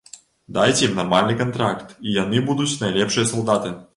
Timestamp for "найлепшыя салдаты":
2.87-3.75